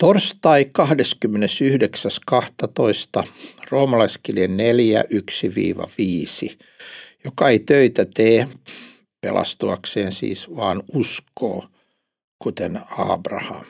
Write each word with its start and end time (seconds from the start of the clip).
Torstai 0.00 0.66
29.12. 3.22 3.28
Roomalaiskirje 3.70 4.48
4, 4.48 5.04
1-5. 6.50 6.56
Joka 7.24 7.48
ei 7.48 7.58
töitä 7.58 8.06
tee 8.14 8.48
pelastuakseen 9.20 10.12
siis, 10.12 10.56
vaan 10.56 10.82
uskoo, 10.94 11.64
kuten 12.38 12.80
Abraham. 12.98 13.64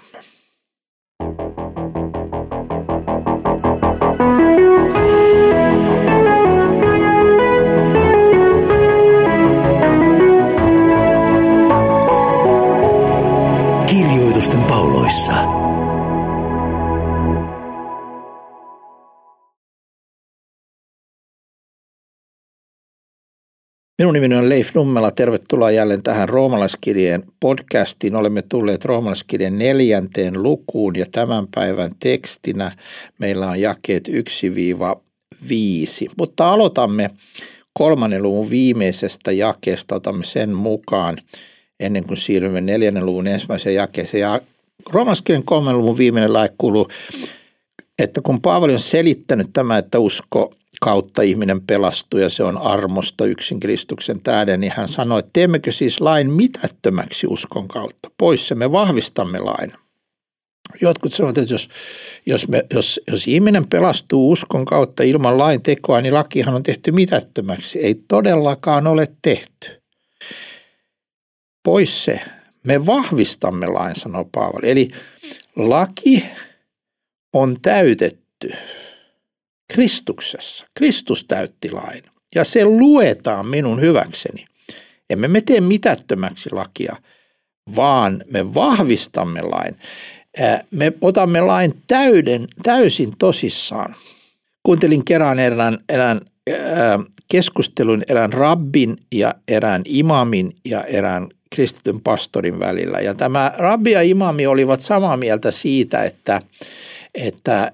Kirjoitusten 13.87 14.63
pauloissa. 14.63 15.50
Minun 24.01 24.15
nimeni 24.15 24.35
on 24.35 24.49
Leif 24.49 24.75
Nummela. 24.75 25.11
Tervetuloa 25.11 25.71
jälleen 25.71 26.03
tähän 26.03 26.29
roomalaiskirjeen 26.29 27.23
podcastiin. 27.41 28.17
Olemme 28.17 28.43
tulleet 28.43 28.85
roomalaiskirjeen 28.85 29.59
neljänteen 29.59 30.43
lukuun 30.43 30.97
ja 30.97 31.07
tämän 31.13 31.47
päivän 31.55 31.91
tekstinä 32.03 32.73
meillä 33.19 33.49
on 33.49 33.61
jakeet 33.61 34.09
1-5. 34.09 34.13
Mutta 36.19 36.53
aloitamme 36.53 37.11
kolmannen 37.73 38.23
luvun 38.23 38.51
viimeisestä 38.51 39.33
jakeesta, 39.33 39.95
otamme 39.95 40.25
sen 40.25 40.55
mukaan 40.55 41.19
ennen 41.81 42.05
kuin 42.05 42.17
siirrymme 42.17 42.61
neljännen 42.61 43.07
luvun 43.07 43.27
ensimmäiseen 43.27 43.75
jakeeseen. 43.75 44.21
Ja 44.21 44.41
roomalaiskirjan 44.91 45.45
kolmannen 45.45 45.79
luvun 45.81 45.99
viimeinen 45.99 46.33
lae 46.33 46.51
kuuluu, 46.59 46.89
että 47.99 48.21
kun 48.21 48.41
Paavali 48.41 48.75
on 48.75 48.81
selittänyt 48.81 49.51
tämä, 49.53 49.79
että 49.79 49.99
usko 49.99 50.53
kautta 50.81 51.23
ihminen 51.23 51.61
pelastuu 51.61 52.21
ja 52.21 52.31
se 52.31 52.43
on 52.43 52.59
armosta 52.59 53.25
yksin 53.25 53.61
Kristuksen 53.61 54.21
tähden, 54.21 54.61
niin 54.61 54.73
hän 54.77 54.89
sanoi, 54.89 55.19
että 55.19 55.31
teemmekö 55.33 55.73
siis 55.73 56.01
lain 56.01 56.31
mitättömäksi 56.31 57.27
uskon 57.27 57.69
kautta? 57.69 58.11
Pois 58.19 58.49
se 58.49 58.55
me 58.55 58.73
vahvistamme 58.73 59.39
lain. 59.39 59.73
Jotkut 60.81 61.13
sanovat, 61.13 61.39
että 61.39 61.55
jos, 61.55 61.69
jos, 62.27 62.49
me, 62.49 62.67
jos, 62.75 63.01
jos 63.11 63.29
ihminen 63.29 63.69
pelastuu 63.69 64.31
uskon 64.31 64.65
kautta 64.65 65.03
ilman 65.03 65.39
lain 65.39 65.63
tekoa, 65.63 66.01
niin 66.01 66.15
lakihan 66.15 66.55
on 66.55 66.63
tehty 66.63 66.93
mitättömäksi. 66.93 67.79
Ei 67.79 67.95
todellakaan 68.09 68.87
ole 68.87 69.09
tehty. 69.23 69.83
Pois 71.63 72.05
se. 72.05 72.21
Me 72.65 72.87
vahvistamme 72.87 73.67
lain, 73.67 73.97
sanoo 73.97 74.29
Paavali. 74.33 74.71
Eli 74.71 74.91
laki 75.57 76.27
on 77.33 77.57
täytetty 77.63 78.51
Kristuksessa. 79.71 80.67
Kristus 80.75 81.25
täytti 81.25 81.71
lain 81.71 82.03
ja 82.35 82.45
se 82.45 82.65
luetaan 82.65 83.47
minun 83.47 83.81
hyväkseni. 83.81 84.45
Emme 85.11 85.29
me 85.29 85.41
tee 85.41 85.61
mitättömäksi 85.61 86.51
lakia, 86.53 86.97
vaan 87.77 88.25
me 88.31 88.55
vahvistamme 88.55 89.43
lain. 89.43 89.77
Me 90.71 90.93
otamme 91.01 91.41
lain 91.41 91.75
täyden, 91.87 92.47
täysin 92.63 93.13
tosissaan. 93.19 93.95
Kuuntelin 94.63 95.05
kerran 95.05 95.39
erään, 95.39 95.79
erään 95.89 96.21
keskustelun 97.29 98.03
erään 98.09 98.33
rabbin 98.33 98.97
ja 99.13 99.35
erään 99.49 99.83
imamin 99.85 100.55
ja 100.65 100.85
erään 100.85 101.29
kristityn 101.51 102.01
pastorin 102.01 102.61
välillä. 102.61 102.99
Ja 102.99 103.15
tämä 103.15 103.53
rabbi 103.57 103.91
ja 103.91 104.03
imami 104.03 104.47
olivat 104.47 104.81
samaa 104.81 105.17
mieltä 105.17 105.51
siitä, 105.51 106.05
että 106.05 106.43
että 107.15 107.73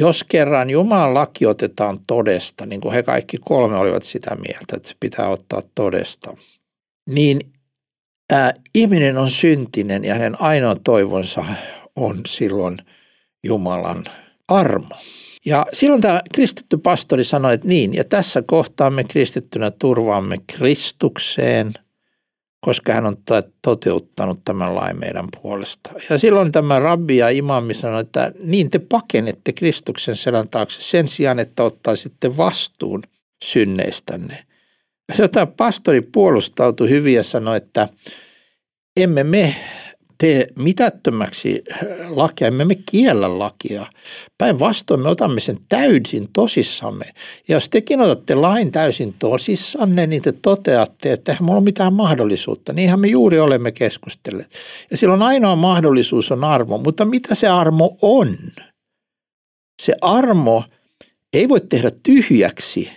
jos 0.00 0.24
kerran 0.24 0.70
Jumalan 0.70 1.14
laki 1.14 1.46
otetaan 1.46 2.00
todesta, 2.06 2.66
niin 2.66 2.80
kuin 2.80 2.94
he 2.94 3.02
kaikki 3.02 3.38
kolme 3.38 3.76
olivat 3.76 4.02
sitä 4.02 4.36
mieltä, 4.36 4.76
että 4.76 4.88
se 4.88 4.94
pitää 5.00 5.28
ottaa 5.28 5.62
todesta, 5.74 6.36
niin 7.08 7.40
ää, 8.32 8.54
ihminen 8.74 9.18
on 9.18 9.30
syntinen 9.30 10.04
ja 10.04 10.14
hänen 10.14 10.40
ainoa 10.40 10.74
toivonsa 10.84 11.44
on 11.96 12.20
silloin 12.26 12.78
Jumalan 13.44 14.04
armo. 14.48 14.96
Ja 15.44 15.66
silloin 15.72 16.00
tämä 16.00 16.22
kristitty 16.34 16.76
pastori 16.76 17.24
sanoi, 17.24 17.54
että 17.54 17.68
niin, 17.68 17.94
ja 17.94 18.04
tässä 18.04 18.42
kohtaa 18.46 18.90
me 18.90 19.04
kristittynä 19.04 19.70
turvaamme 19.70 20.36
Kristukseen– 20.46 21.72
koska 22.60 22.92
hän 22.92 23.06
on 23.06 23.16
toteuttanut 23.62 24.40
tämän 24.44 24.74
lain 24.74 24.98
meidän 24.98 25.28
puolesta. 25.42 25.90
Ja 26.10 26.18
silloin 26.18 26.52
tämä 26.52 26.78
rabbi 26.78 27.16
ja 27.16 27.28
imami 27.28 27.74
sanoi, 27.74 28.00
että 28.00 28.32
niin 28.44 28.70
te 28.70 28.78
pakenette 28.78 29.52
Kristuksen 29.52 30.16
selän 30.16 30.48
taakse 30.48 30.80
sen 30.80 31.08
sijaan, 31.08 31.38
että 31.38 31.62
ottaisitte 31.62 32.36
vastuun 32.36 33.02
synneistänne. 33.44 34.44
Ja 35.18 35.28
tämä 35.28 35.46
pastori 35.46 36.00
puolustautui 36.00 36.90
hyvin 36.90 37.14
ja 37.14 37.24
sanoi, 37.24 37.56
että 37.56 37.88
emme 38.96 39.24
me 39.24 39.54
tee 40.18 40.46
mitättömäksi 40.58 41.62
lakia, 42.08 42.46
emme 42.46 42.64
me 42.64 42.74
kiellä 42.90 43.38
lakia. 43.38 43.86
Päinvastoin 44.38 45.00
me 45.00 45.08
otamme 45.08 45.40
sen 45.40 45.58
täysin 45.68 46.28
tosissamme. 46.32 47.04
Ja 47.48 47.56
jos 47.56 47.68
tekin 47.68 48.00
otatte 48.00 48.34
lain 48.34 48.70
täysin 48.70 49.14
tosissanne, 49.18 50.06
niin 50.06 50.22
te 50.22 50.32
toteatte, 50.32 51.12
että 51.12 51.32
eihän 51.32 51.44
mulla 51.44 51.58
ole 51.58 51.64
mitään 51.64 51.92
mahdollisuutta. 51.92 52.72
Niinhän 52.72 53.00
me 53.00 53.08
juuri 53.08 53.38
olemme 53.40 53.72
keskustelleet. 53.72 54.50
Ja 54.90 54.96
silloin 54.96 55.22
ainoa 55.22 55.56
mahdollisuus 55.56 56.32
on 56.32 56.44
armo. 56.44 56.78
Mutta 56.78 57.04
mitä 57.04 57.34
se 57.34 57.48
armo 57.48 57.96
on? 58.02 58.36
Se 59.82 59.94
armo 60.00 60.64
ei 61.32 61.48
voi 61.48 61.60
tehdä 61.60 61.90
tyhjäksi 62.02 62.90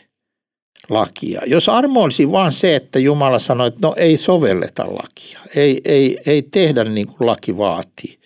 lakia. 0.94 1.42
Jos 1.46 1.70
armo 1.70 2.02
olisi 2.02 2.32
vain 2.32 2.52
se, 2.52 2.76
että 2.76 3.00
Jumala 3.00 3.40
sanoi, 3.40 3.68
että 3.68 3.88
no 3.88 3.94
ei 3.98 4.18
sovelleta 4.18 4.86
lakia, 4.86 5.40
ei, 5.56 5.82
ei, 5.86 6.18
ei 6.26 6.42
tehdä 6.42 6.84
niin 6.84 7.08
kuin 7.08 7.28
laki 7.28 7.58
vaatii, 7.58 8.20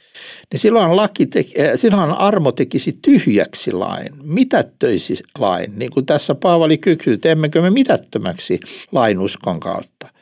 niin 0.51 0.59
silloin, 0.59 0.95
laki 0.95 1.25
teki, 1.25 1.61
äh, 1.61 1.71
silloin 1.75 2.11
armo 2.11 2.51
tekisi 2.51 2.99
tyhjäksi 3.01 3.71
lain, 3.71 4.09
mitättöisi 4.23 5.23
lain, 5.39 5.79
niin 5.79 5.91
kuin 5.91 6.05
tässä 6.05 6.35
Paavali 6.35 6.77
kykyy, 6.77 7.17
teemmekö 7.17 7.61
me 7.61 7.69
mitättömäksi 7.69 8.59
lain 8.91 9.19
uskon 9.19 9.59
kautta. 9.59 10.15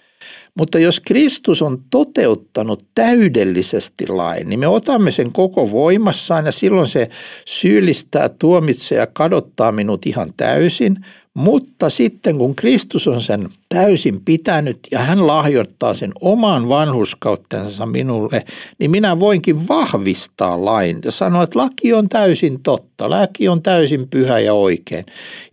Mutta 0.57 0.79
jos 0.79 0.99
Kristus 0.99 1.61
on 1.61 1.83
toteuttanut 1.89 2.85
täydellisesti 2.95 4.07
lain, 4.07 4.49
niin 4.49 4.59
me 4.59 4.67
otamme 4.67 5.11
sen 5.11 5.33
koko 5.33 5.71
voimassaan 5.71 6.45
ja 6.45 6.51
silloin 6.51 6.87
se 6.87 7.09
syyllistää, 7.45 8.29
tuomitsee 8.29 8.97
ja 8.97 9.07
kadottaa 9.07 9.71
minut 9.71 10.05
ihan 10.05 10.33
täysin– 10.37 10.97
mutta 11.33 11.89
sitten 11.89 12.37
kun 12.37 12.55
Kristus 12.55 13.07
on 13.07 13.21
sen 13.21 13.49
täysin 13.69 14.21
pitänyt 14.25 14.79
ja 14.91 14.99
hän 14.99 15.27
lahjoittaa 15.27 15.93
sen 15.93 16.11
oman 16.21 16.69
vanhuskauttensa 16.69 17.85
minulle, 17.85 18.45
niin 18.79 18.91
minä 18.91 19.19
voinkin 19.19 19.67
vahvistaa 19.67 20.65
lain 20.65 20.99
ja 21.05 21.11
sanoa, 21.11 21.43
että 21.43 21.59
laki 21.59 21.93
on 21.93 22.09
täysin 22.09 22.63
totta, 22.63 23.09
laki 23.09 23.47
on 23.47 23.63
täysin 23.63 24.09
pyhä 24.09 24.39
ja 24.39 24.53
oikein 24.53 25.05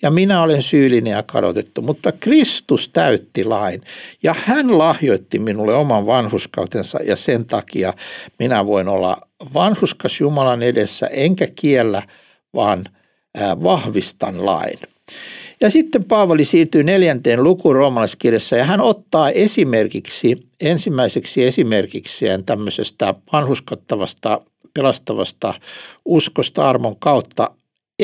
ja 0.03 0.11
minä 0.11 0.43
olen 0.43 0.63
syyllinen 0.63 1.13
ja 1.13 1.23
kadotettu, 1.23 1.83
mutta 1.83 2.13
Kristus 2.13 2.89
täytti 2.89 3.45
lain 3.45 3.83
ja 4.23 4.35
hän 4.45 4.79
lahjoitti 4.79 5.39
minulle 5.39 5.75
oman 5.75 6.07
vanhuskautensa 6.07 6.99
ja 7.05 7.17
sen 7.17 7.45
takia 7.45 7.95
minä 8.39 8.67
voin 8.67 8.89
olla 8.89 9.17
vanhuskas 9.55 10.21
Jumalan 10.21 10.63
edessä 10.63 11.07
enkä 11.07 11.47
kiellä, 11.57 12.03
vaan 12.55 12.85
vahvistan 13.63 14.47
lain. 14.47 14.79
Ja 15.61 15.71
sitten 15.71 16.05
Paavali 16.05 16.45
siirtyy 16.45 16.83
neljänteen 16.83 17.43
lukuun 17.43 17.77
roomalaiskirjassa 17.77 18.57
ja 18.57 18.65
hän 18.65 18.81
ottaa 18.81 19.31
esimerkiksi, 19.31 20.37
ensimmäiseksi 20.61 21.45
esimerkikseen 21.45 22.45
tämmöisestä 22.45 23.15
vanhuskottavasta, 23.33 24.41
pelastavasta 24.75 25.55
uskosta 26.05 26.69
armon 26.69 26.97
kautta 26.97 27.51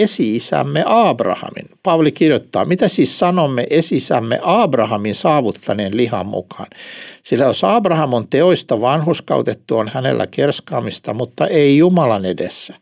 esi-isämme 0.03 0.83
Abrahamin. 0.87 1.69
Paavali 1.83 2.13
kirjoittaa, 2.13 2.65
mitä 2.65 2.89
siis 2.89 3.19
sanomme 3.19 3.67
esi-isämme 3.71 4.39
Abrahamin 4.43 5.15
saavuttaneen 5.15 5.97
lihan 5.97 6.27
mukaan. 6.27 6.67
Sillä 7.23 7.45
jos 7.45 7.65
Abraham 7.65 8.13
on 8.13 8.29
teoista 8.29 8.81
vanhuskautettu, 8.81 9.79
on 9.79 9.89
hänellä 9.89 10.27
kerskaamista, 10.27 11.15
mutta 11.15 11.47
ei 11.47 11.79
Jumalan 11.79 12.25
edessä. 12.25 12.75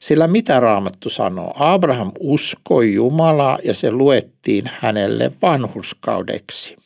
Sillä 0.00 0.26
mitä 0.26 0.60
Raamattu 0.60 1.10
sanoo? 1.10 1.52
Abraham 1.54 2.12
uskoi 2.20 2.94
Jumalaa 2.94 3.58
ja 3.64 3.74
se 3.74 3.90
luettiin 3.90 4.70
hänelle 4.80 5.32
vanhuskaudeksi. 5.42 6.76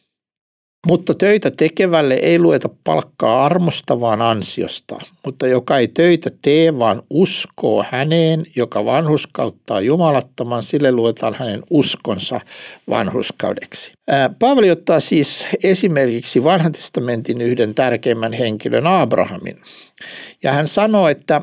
Mutta 0.87 1.15
töitä 1.15 1.50
tekevälle 1.50 2.15
ei 2.15 2.38
lueta 2.38 2.69
palkkaa 2.85 3.44
armosta, 3.44 4.00
vaan 4.00 4.23
ansiosta. 4.23 4.99
Mutta 5.25 5.47
joka 5.47 5.79
ei 5.79 5.88
töitä 5.88 6.31
tee, 6.43 6.79
vaan 6.79 7.03
uskoo 7.11 7.85
häneen, 7.91 8.43
joka 8.56 8.85
vanhuskauttaa 8.85 9.81
jumalattoman, 9.81 10.62
sille 10.62 10.93
luetaan 10.93 11.35
hänen 11.35 11.62
uskonsa 11.71 12.41
vanhuskaudeksi. 12.91 13.93
Paavali 14.38 14.71
ottaa 14.71 15.00
siis 15.00 15.47
esimerkiksi 15.65 16.44
vanhan 16.44 16.73
testamentin 16.73 17.41
yhden 17.41 17.75
tärkeimmän 17.75 18.32
henkilön 18.32 18.87
Abrahamin. 18.87 19.56
Ja 20.43 20.53
hän 20.53 20.67
sanoo, 20.67 21.09
että 21.09 21.43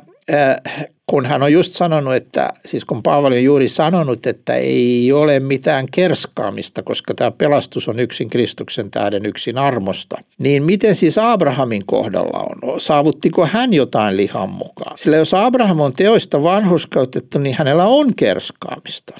kun 1.08 1.26
hän 1.26 1.44
on 1.44 1.54
just 1.54 1.74
sanonut, 1.74 2.14
että 2.16 2.50
siis 2.66 2.86
kun 2.86 3.04
Paavali 3.04 3.38
on 3.38 3.44
juuri 3.44 3.70
sanonut, 3.70 4.26
että 4.28 4.56
ei 4.56 5.12
ole 5.12 5.40
mitään 5.40 5.86
kerskaamista, 5.92 6.84
koska 6.84 7.14
tämä 7.14 7.32
pelastus 7.32 7.88
on 7.88 8.00
yksin 8.00 8.30
Kristuksen 8.30 8.92
tähden 8.92 9.26
yksin 9.26 9.58
armosta, 9.58 10.18
niin 10.38 10.64
miten 10.64 10.96
siis 10.96 11.18
Abrahamin 11.18 11.86
kohdalla 11.86 12.40
on? 12.40 12.82
Saavuttiko 12.82 13.46
hän 13.46 13.74
jotain 13.74 14.18
lihan 14.18 14.50
mukaan? 14.50 14.98
Sillä 14.98 15.18
jos 15.18 15.34
Abraham 15.34 15.80
on 15.80 15.94
teoista 15.94 16.44
vanhuskautettu, 16.44 17.40
niin 17.40 17.56
hänellä 17.58 17.86
on 17.86 18.16
kerskaamista. 18.16 19.14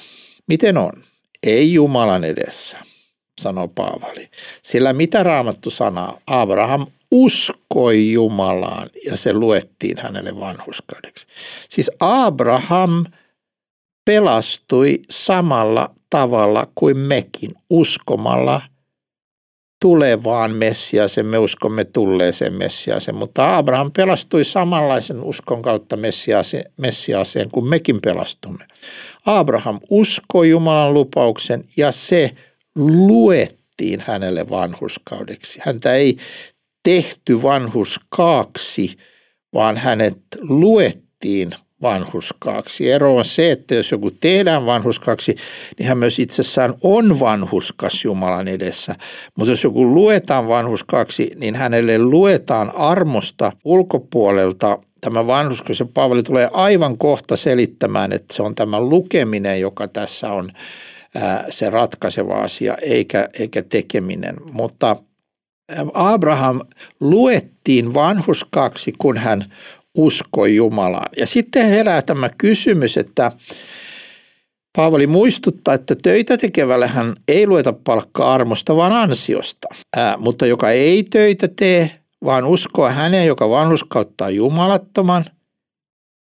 Miten 0.46 0.76
on? 0.76 0.92
Ei 1.42 1.72
Jumalan 1.72 2.24
edessä 2.24 2.78
sanoo 3.40 3.68
Paavali. 3.68 4.28
Sillä 4.62 4.92
mitä 4.92 5.22
raamattu 5.22 5.70
sanaa? 5.70 6.18
Abraham 6.26 6.86
uskoi 7.12 8.12
Jumalaan 8.12 8.90
ja 9.04 9.16
se 9.16 9.32
luettiin 9.32 9.98
hänelle 9.98 10.40
vanhuskaudeksi. 10.40 11.26
Siis 11.68 11.90
Abraham 12.00 13.04
pelastui 14.04 15.00
samalla 15.10 15.94
tavalla 16.10 16.68
kuin 16.74 16.96
mekin, 16.96 17.54
uskomalla 17.70 18.60
tulevaan 19.82 20.54
Messiasen, 20.54 21.26
me 21.26 21.38
uskomme 21.38 21.84
tulleeseen 21.84 22.54
Messiasen, 22.54 23.14
mutta 23.14 23.56
Abraham 23.56 23.90
pelastui 23.96 24.44
samanlaisen 24.44 25.24
uskon 25.24 25.62
kautta 25.62 25.96
Messiaaseen, 25.96 26.72
Messiaaseen 26.76 27.48
kuin 27.52 27.66
mekin 27.66 28.00
pelastumme. 28.00 28.64
Abraham 29.26 29.80
uskoi 29.90 30.50
Jumalan 30.50 30.94
lupauksen 30.94 31.64
ja 31.76 31.92
se 31.92 32.30
luettiin 32.76 34.00
hänelle 34.06 34.50
vanhuskaudeksi. 34.50 35.60
Häntä 35.62 35.94
ei 35.94 36.16
tehty 36.88 37.42
vanhuskaaksi, 37.42 38.96
vaan 39.54 39.76
hänet 39.76 40.18
luettiin 40.40 41.50
vanhuskaaksi. 41.82 42.90
Ero 42.90 43.16
on 43.16 43.24
se, 43.24 43.50
että 43.50 43.74
jos 43.74 43.90
joku 43.90 44.10
tehdään 44.10 44.66
vanhuskaaksi, 44.66 45.34
niin 45.78 45.88
hän 45.88 45.98
myös 45.98 46.18
itsessään 46.18 46.74
on 46.82 47.20
vanhuskas 47.20 48.04
Jumalan 48.04 48.48
edessä. 48.48 48.94
Mutta 49.36 49.52
jos 49.52 49.64
joku 49.64 49.94
luetaan 49.94 50.48
vanhuskaaksi, 50.48 51.30
niin 51.36 51.54
hänelle 51.54 51.98
luetaan 51.98 52.76
armosta 52.76 53.52
ulkopuolelta 53.64 54.78
tämä 55.00 55.26
vanhuskas. 55.26 55.80
Ja 55.80 55.86
Paavali 55.94 56.22
tulee 56.22 56.50
aivan 56.52 56.98
kohta 56.98 57.36
selittämään, 57.36 58.12
että 58.12 58.34
se 58.34 58.42
on 58.42 58.54
tämä 58.54 58.80
lukeminen, 58.80 59.60
joka 59.60 59.88
tässä 59.88 60.32
on 60.32 60.52
se 61.50 61.70
ratkaiseva 61.70 62.34
asia, 62.34 62.76
eikä, 62.82 63.28
eikä 63.38 63.62
tekeminen. 63.62 64.36
Mutta 64.52 64.96
Abraham 65.94 66.60
luettiin 67.00 67.94
vanhuskaksi, 67.94 68.92
kun 68.98 69.16
hän 69.18 69.52
uskoi 69.94 70.56
Jumalaan. 70.56 71.10
Ja 71.16 71.26
sitten 71.26 71.68
herää 71.68 72.02
tämä 72.02 72.30
kysymys, 72.38 72.96
että 72.96 73.32
Paavali 74.76 75.06
muistuttaa, 75.06 75.74
että 75.74 75.96
töitä 76.02 76.36
tekevälle 76.36 76.86
hän 76.86 77.14
ei 77.28 77.46
lueta 77.46 77.72
palkkaa 77.72 78.34
armosta, 78.34 78.76
vaan 78.76 78.92
ansiosta. 78.92 79.68
Ää, 79.96 80.16
mutta 80.16 80.46
joka 80.46 80.70
ei 80.70 81.02
töitä 81.02 81.48
tee, 81.56 81.90
vaan 82.24 82.44
uskoo 82.44 82.88
häneen, 82.88 83.26
joka 83.26 83.50
vanhuskauttaa 83.50 84.30
jumalattoman, 84.30 85.24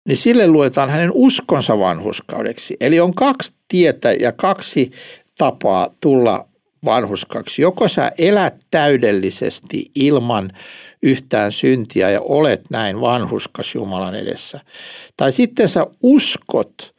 niin 0.08 0.16
sille 0.16 0.46
luetaan 0.46 0.90
hänen 0.90 1.10
uskonsa 1.14 1.78
vanhuskaudeksi. 1.78 2.76
Eli 2.80 3.00
on 3.00 3.14
kaksi 3.14 3.52
tietä 3.68 4.12
ja 4.12 4.32
kaksi 4.32 4.90
tapaa 5.38 5.94
tulla 6.00 6.48
vanhuskaksi. 6.84 7.62
Joko 7.62 7.88
sä 7.88 8.12
elät 8.18 8.54
täydellisesti 8.70 9.90
ilman 9.94 10.52
yhtään 11.02 11.52
syntiä 11.52 12.10
ja 12.10 12.20
olet 12.20 12.62
näin 12.70 13.00
vanhuskas 13.00 13.74
Jumalan 13.74 14.14
edessä. 14.14 14.60
Tai 15.16 15.32
sitten 15.32 15.68
sä 15.68 15.86
uskot 16.02 16.94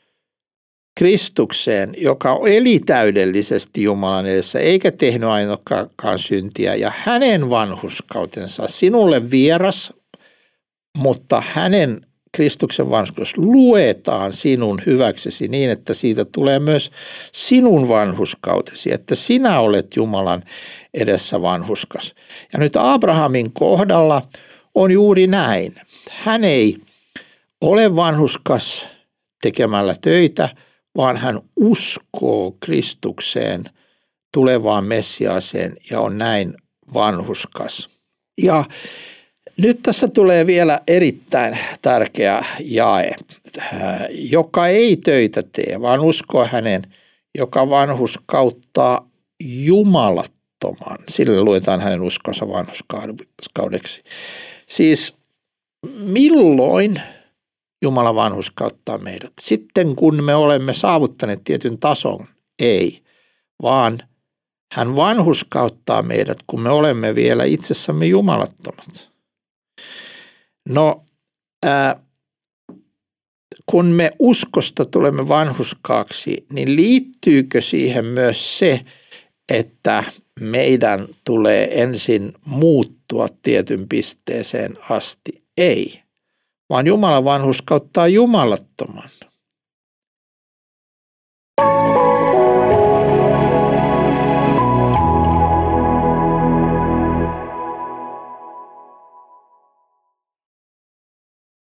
Kristukseen, 0.99 1.93
joka 1.97 2.39
eli 2.47 2.79
täydellisesti 2.79 3.83
Jumalan 3.83 4.25
edessä 4.25 4.59
eikä 4.59 4.91
tehnyt 4.91 5.29
ainoakaan 5.29 6.19
syntiä 6.19 6.75
ja 6.75 6.91
hänen 6.97 7.49
vanhuskautensa 7.49 8.67
sinulle 8.67 9.31
vieras, 9.31 9.93
mutta 10.97 11.43
hänen 11.53 12.01
Kristuksen 12.35 12.89
vanhuskus 12.89 13.37
luetaan 13.37 14.33
sinun 14.33 14.81
hyväksesi 14.85 15.47
niin, 15.47 15.69
että 15.69 15.93
siitä 15.93 16.25
tulee 16.25 16.59
myös 16.59 16.91
sinun 17.31 17.87
vanhuskautesi, 17.87 18.93
että 18.93 19.15
sinä 19.15 19.59
olet 19.59 19.95
Jumalan 19.95 20.43
edessä 20.93 21.41
vanhuskas. 21.41 22.15
Ja 22.53 22.59
nyt 22.59 22.75
Abrahamin 22.75 23.53
kohdalla 23.53 24.21
on 24.75 24.91
juuri 24.91 25.27
näin. 25.27 25.75
Hän 26.11 26.43
ei 26.43 26.77
ole 27.61 27.95
vanhuskas 27.95 28.87
tekemällä 29.41 29.95
töitä, 30.01 30.49
vaan 30.97 31.17
hän 31.17 31.41
uskoo 31.55 32.57
Kristukseen, 32.59 33.63
tulevaan 34.33 34.83
Messiaaseen 34.83 35.75
ja 35.91 35.99
on 35.99 36.17
näin 36.17 36.53
vanhuskas. 36.93 37.89
Ja 38.41 38.63
nyt 39.57 39.79
tässä 39.83 40.07
tulee 40.07 40.47
vielä 40.47 40.81
erittäin 40.87 41.57
tärkeä 41.81 42.45
jae, 42.59 43.15
joka 44.11 44.67
ei 44.67 44.97
töitä 44.97 45.43
tee, 45.51 45.81
vaan 45.81 45.99
uskoo 45.99 46.45
hänen, 46.45 46.81
joka 47.37 47.69
vanhus 47.69 48.19
kauttaa 48.25 49.09
jumalattoman. 49.43 50.97
Sille 51.09 51.41
luetaan 51.41 51.81
hänen 51.81 52.01
uskonsa 52.01 52.47
vanhuskaudeksi. 52.47 54.01
Siis 54.67 55.13
milloin 55.99 57.01
Jumala 57.81 58.15
vanhus 58.15 58.51
kauttaa 58.51 58.97
meidät? 58.97 59.33
Sitten 59.41 59.95
kun 59.95 60.23
me 60.23 60.35
olemme 60.35 60.73
saavuttaneet 60.73 61.43
tietyn 61.43 61.77
tason, 61.77 62.27
ei, 62.59 63.03
vaan 63.61 63.99
hän 64.71 64.95
vanhuskauttaa 64.95 66.01
meidät, 66.01 66.37
kun 66.47 66.61
me 66.61 66.69
olemme 66.69 67.15
vielä 67.15 67.43
itsessämme 67.43 68.05
jumalattomat. 68.05 69.14
No, 70.69 71.05
ää, 71.65 71.99
kun 73.65 73.85
me 73.85 74.11
uskosta 74.19 74.85
tulemme 74.85 75.27
vanhuskaaksi, 75.27 76.45
niin 76.53 76.75
liittyykö 76.75 77.61
siihen 77.61 78.05
myös 78.05 78.59
se, 78.59 78.85
että 79.49 80.03
meidän 80.39 81.07
tulee 81.23 81.81
ensin 81.81 82.33
muuttua 82.45 83.27
tietyn 83.43 83.89
pisteeseen 83.89 84.77
asti? 84.89 85.43
Ei, 85.57 86.01
vaan 86.69 86.87
Jumalan 86.87 87.23
vanhuskauttaa 87.23 88.07
jumalattoman. 88.07 89.09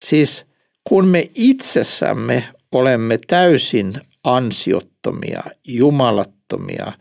Siis 0.05 0.45
kun 0.83 1.07
me 1.07 1.29
itsessämme 1.35 2.43
olemme 2.71 3.19
täysin 3.27 3.93
ansiottomia, 4.24 5.43
jumalattomia, 5.67 6.91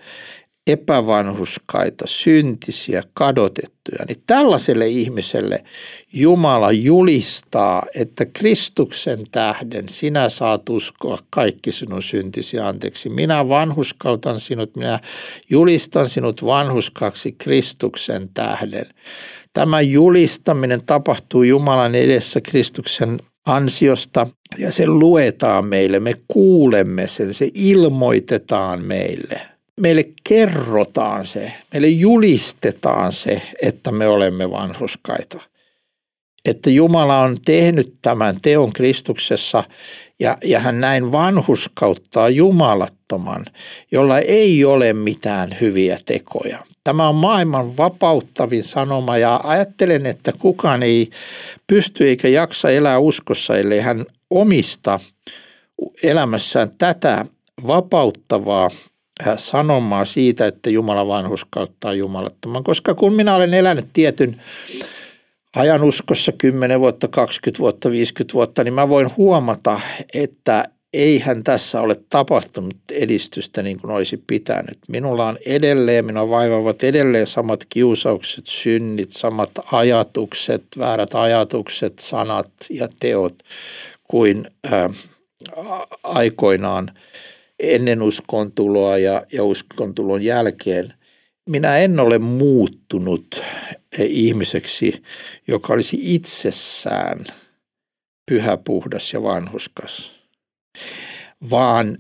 epävanhuskaita, 0.67 2.07
syntisiä, 2.07 3.03
kadotettuja, 3.15 4.05
niin 4.09 4.23
tällaiselle 4.27 4.89
ihmiselle 4.89 5.65
Jumala 6.13 6.73
julistaa, 6.73 7.87
että 7.95 8.25
Kristuksen 8.25 9.25
tähden 9.33 9.89
sinä 9.89 10.29
saat 10.29 10.69
uskoa 10.69 11.19
kaikki 11.31 11.73
sinun 11.73 12.03
syntisi 12.03 12.59
anteeksi. 12.59 13.09
Minä 13.09 13.49
vanhuskautan 13.49 14.41
sinut, 14.41 14.77
minä 14.77 15.01
julistan 15.51 16.09
sinut 16.09 16.45
vanhuskaksi 16.45 17.33
Kristuksen 17.33 18.29
tähden. 18.35 18.87
Tämä 19.55 19.81
julistaminen 19.81 20.83
tapahtuu 20.87 21.43
Jumalan 21.43 21.95
edessä 21.95 22.41
Kristuksen 22.41 23.19
ansiosta 23.47 24.27
ja 24.59 24.73
se 24.73 24.87
luetaan 24.87 25.67
meille, 25.67 26.01
me 26.01 26.15
kuulemme 26.29 27.09
sen, 27.09 27.35
se 27.35 27.51
ilmoitetaan 27.55 28.85
meille. 28.85 29.41
Meille 29.81 30.05
kerrotaan 30.29 31.27
se, 31.27 31.53
meille 31.73 31.89
julistetaan 31.89 33.13
se, 33.13 33.43
että 33.63 33.93
me 33.93 34.09
olemme 34.09 34.51
vanhuskaita. 34.51 35.41
Että 36.45 36.71
Jumala 36.71 37.21
on 37.21 37.37
tehnyt 37.45 37.95
tämän 38.03 38.37
teon 38.43 38.73
Kristuksessa 38.73 39.65
ja, 40.21 40.39
ja 40.45 40.61
hän 40.61 40.81
näin 40.81 41.13
vanhuskauttaa 41.13 42.29
jumalattoman, 42.29 43.45
jolla 43.93 44.19
ei 44.19 44.65
ole 44.65 44.93
mitään 44.93 45.57
hyviä 45.61 45.99
tekoja. 46.07 46.59
Tämä 46.85 47.09
on 47.09 47.15
maailman 47.15 47.77
vapauttavin 47.77 48.65
sanoma 48.65 49.19
ja 49.19 49.41
ajattelen, 49.45 50.07
että 50.07 50.33
kukaan 50.33 50.83
ei 50.83 51.11
pysty 51.67 52.09
eikä 52.09 52.29
jaksa 52.29 52.71
elää 52.71 52.99
uskossa, 52.99 53.57
ellei 53.57 53.81
hän 53.81 54.07
omista 54.31 55.01
elämässään 56.03 56.71
tätä 56.79 57.27
vapauttavaa 57.67 58.71
äh, 59.27 59.39
sanomaa 59.39 60.05
siitä, 60.05 60.47
että 60.47 60.71
Jumala 60.71 61.07
vanhus 61.07 61.47
kautta 61.51 61.95
jumalattoman. 61.95 62.65
Koska 62.65 62.95
kun 62.95 63.13
minä 63.13 63.35
olen 63.35 63.55
elänyt 63.55 63.87
tietyn 63.93 64.43
ajan 65.57 65.85
uskossa 65.85 66.33
10 66.33 66.81
vuotta, 66.81 67.09
20 67.09 67.59
vuotta, 67.59 67.91
50 67.91 68.35
vuotta, 68.35 68.65
niin 68.65 68.75
mä 68.75 68.89
voin 68.89 69.17
huomata, 69.17 69.81
että 70.15 70.69
eihän 70.95 71.43
tässä 71.43 71.81
ole 71.81 71.97
tapahtunut 72.11 72.77
edistystä 72.93 73.63
niin 73.63 73.81
kuin 73.81 73.91
olisi 73.91 74.23
pitänyt. 74.27 74.79
Minulla 74.89 75.27
on 75.27 75.39
edelleen, 75.47 76.07
minua 76.07 76.29
vaivaavat 76.29 76.85
edelleen 76.85 77.27
samat 77.27 77.65
kiusaukset, 77.69 78.47
synnit, 78.47 79.13
samat 79.13 79.51
ajatukset, 79.73 80.63
väärät 80.79 81.15
ajatukset, 81.15 81.99
sanat 81.99 82.51
ja 82.71 82.89
teot 83.01 83.35
kuin 84.03 84.51
ää, 84.73 84.91
aikoinaan 86.03 86.91
ennen 87.59 88.03
uskon 88.03 88.53
tuloa 88.53 88.99
ja, 88.99 89.27
ja 89.33 89.45
uskon 89.45 89.95
tulon 89.95 90.23
jälkeen. 90.23 90.95
Minä 91.49 91.79
en 91.79 92.01
ole 92.01 92.19
muuttunut 92.19 93.43
ihmiseksi, 93.99 95.03
joka 95.49 95.73
olisi 95.73 95.99
itsessään 96.03 97.25
pyhä, 98.27 98.57
puhdas 98.57 99.13
ja 99.13 99.23
vanhuskas, 99.23 100.14
vaan 101.51 101.99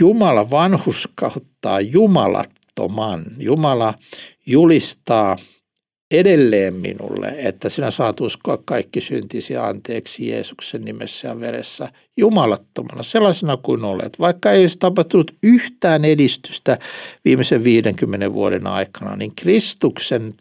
Jumala 0.00 0.50
vanhuskauttaa 0.50 1.80
jumalattoman. 1.80 3.24
Jumala 3.38 3.94
julistaa 4.46 5.36
edelleen 6.10 6.74
minulle, 6.74 7.34
että 7.38 7.68
sinä 7.68 7.90
saat 7.90 8.20
uskoa 8.20 8.58
kaikki 8.64 9.00
syntisi 9.00 9.56
anteeksi 9.56 10.28
Jeesuksen 10.28 10.84
nimessä 10.84 11.28
ja 11.28 11.40
veressä 11.40 11.88
jumalattomana, 12.16 13.02
sellaisena 13.02 13.56
kuin 13.56 13.84
olet. 13.84 14.18
Vaikka 14.20 14.52
ei 14.52 14.60
olisi 14.60 14.78
tapahtunut 14.78 15.34
yhtään 15.42 16.04
edistystä 16.04 16.78
viimeisen 17.24 17.64
50 17.64 18.32
vuoden 18.32 18.66
aikana, 18.66 19.16
niin 19.16 19.32
Kristuksen, 19.36 20.34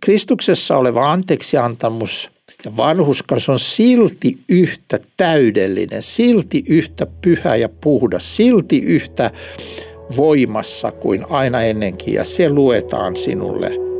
Kristuksessa 0.00 0.76
oleva 0.76 1.12
anteeksiantamus 1.12 2.30
ja 2.64 2.76
vanhuskas 2.76 3.48
on 3.48 3.58
silti 3.58 4.38
yhtä 4.48 4.98
täydellinen, 5.16 6.02
silti 6.02 6.64
yhtä 6.68 7.06
pyhä 7.22 7.56
ja 7.56 7.68
puhdas, 7.68 8.36
silti 8.36 8.78
yhtä 8.78 9.30
voimassa 10.16 10.92
kuin 10.92 11.26
aina 11.30 11.62
ennenkin. 11.62 12.14
Ja 12.14 12.24
se 12.24 12.50
luetaan 12.50 13.16
sinulle– 13.16 13.70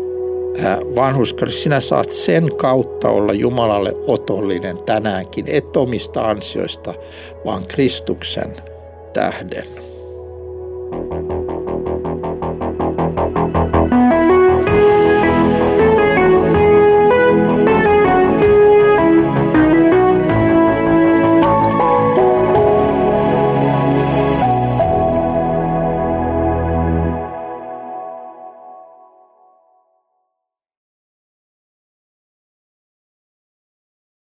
vanhuskaudessa 0.96 1.62
sinä 1.62 1.80
saat 1.80 2.12
sen 2.12 2.56
kautta 2.56 3.10
olla 3.10 3.32
Jumalalle 3.32 3.94
otollinen 4.06 4.78
tänäänkin, 4.78 5.44
et 5.48 5.76
omista 5.76 6.28
ansioista, 6.30 6.94
vaan 7.44 7.66
Kristuksen 7.66 8.52
tähden. 9.12 9.89